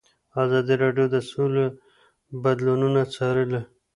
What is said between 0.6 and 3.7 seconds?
راډیو د سوله بدلونونه څارلي.